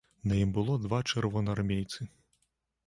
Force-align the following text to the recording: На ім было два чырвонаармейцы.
На 0.29 0.37
ім 0.45 0.53
было 0.55 0.79
два 0.87 0.99
чырвонаармейцы. 1.11 2.11